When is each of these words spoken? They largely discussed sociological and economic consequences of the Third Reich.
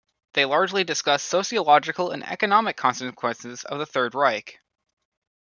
They 0.33 0.45
largely 0.45 0.83
discussed 0.83 1.27
sociological 1.27 2.09
and 2.09 2.23
economic 2.23 2.75
consequences 2.75 3.63
of 3.63 3.77
the 3.77 3.85
Third 3.85 4.15
Reich. 4.15 4.59